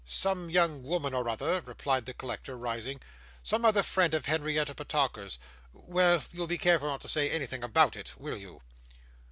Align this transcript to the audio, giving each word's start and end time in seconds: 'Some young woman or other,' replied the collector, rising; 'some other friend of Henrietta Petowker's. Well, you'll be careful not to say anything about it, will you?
'Some 0.03 0.49
young 0.49 0.81
woman 0.81 1.13
or 1.13 1.29
other,' 1.29 1.61
replied 1.63 2.07
the 2.07 2.13
collector, 2.15 2.57
rising; 2.57 2.99
'some 3.43 3.63
other 3.63 3.83
friend 3.83 4.15
of 4.15 4.25
Henrietta 4.25 4.73
Petowker's. 4.73 5.37
Well, 5.73 6.23
you'll 6.31 6.47
be 6.47 6.57
careful 6.57 6.87
not 6.87 7.01
to 7.01 7.07
say 7.07 7.29
anything 7.29 7.61
about 7.63 7.95
it, 7.95 8.15
will 8.19 8.39
you? 8.39 8.63